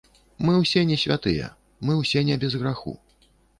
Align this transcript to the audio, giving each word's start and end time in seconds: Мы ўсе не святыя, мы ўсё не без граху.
Мы 0.45 0.53
ўсе 0.61 0.81
не 0.91 0.97
святыя, 1.03 1.51
мы 1.89 1.99
ўсё 2.01 2.25
не 2.33 2.41
без 2.47 2.59
граху. 2.65 2.99